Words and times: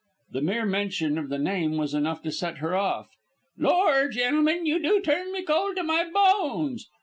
The 0.31 0.41
mere 0.41 0.65
mention 0.65 1.19
of 1.19 1.29
the 1.29 1.37
name 1.37 1.77
was 1.77 1.93
enough 1.93 2.23
to 2.23 2.31
set 2.31 2.57
her 2.57 2.73
off. 2.75 3.09
"Lor', 3.55 4.09
gentlemen, 4.09 4.65
you 4.65 4.79
do 4.79 4.99
turn 4.99 5.31
me 5.31 5.43
cold 5.43 5.75
to 5.75 5.83
my 5.83 6.09
bones. 6.11 6.89